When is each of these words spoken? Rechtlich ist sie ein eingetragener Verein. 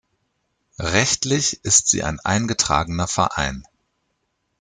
Rechtlich 0.79 1.63
ist 1.63 1.87
sie 1.89 2.01
ein 2.01 2.19
eingetragener 2.21 3.07
Verein. 3.07 3.67